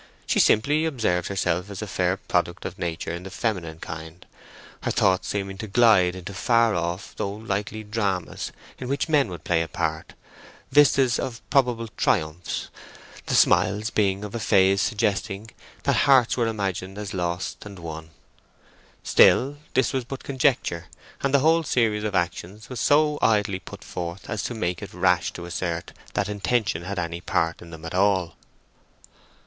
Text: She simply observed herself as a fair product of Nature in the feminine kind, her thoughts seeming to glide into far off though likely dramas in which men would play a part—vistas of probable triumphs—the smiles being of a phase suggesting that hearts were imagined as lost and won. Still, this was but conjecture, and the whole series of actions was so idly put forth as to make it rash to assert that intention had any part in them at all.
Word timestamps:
She 0.25 0.39
simply 0.39 0.85
observed 0.85 1.27
herself 1.27 1.69
as 1.69 1.83
a 1.83 1.87
fair 1.87 2.17
product 2.17 2.65
of 2.65 2.79
Nature 2.79 3.11
in 3.13 3.21
the 3.21 3.29
feminine 3.29 3.77
kind, 3.77 4.25
her 4.81 4.89
thoughts 4.89 5.27
seeming 5.27 5.59
to 5.59 5.67
glide 5.67 6.15
into 6.15 6.33
far 6.33 6.73
off 6.73 7.13
though 7.17 7.29
likely 7.33 7.83
dramas 7.83 8.51
in 8.79 8.87
which 8.87 9.07
men 9.07 9.27
would 9.29 9.43
play 9.43 9.61
a 9.61 9.67
part—vistas 9.67 11.19
of 11.19 11.47
probable 11.51 11.87
triumphs—the 11.87 13.35
smiles 13.35 13.91
being 13.91 14.23
of 14.23 14.33
a 14.33 14.39
phase 14.39 14.81
suggesting 14.81 15.51
that 15.83 15.97
hearts 15.97 16.35
were 16.35 16.47
imagined 16.47 16.97
as 16.97 17.13
lost 17.13 17.63
and 17.63 17.77
won. 17.77 18.09
Still, 19.03 19.57
this 19.75 19.93
was 19.93 20.03
but 20.03 20.23
conjecture, 20.23 20.85
and 21.21 21.31
the 21.31 21.41
whole 21.45 21.61
series 21.61 22.03
of 22.03 22.15
actions 22.15 22.69
was 22.69 22.79
so 22.79 23.19
idly 23.21 23.59
put 23.59 23.83
forth 23.83 24.31
as 24.31 24.41
to 24.45 24.55
make 24.55 24.81
it 24.81 24.95
rash 24.95 25.31
to 25.33 25.45
assert 25.45 25.93
that 26.15 26.27
intention 26.27 26.85
had 26.85 26.97
any 26.97 27.21
part 27.21 27.61
in 27.61 27.69
them 27.69 27.85
at 27.85 27.93
all. 27.93 28.35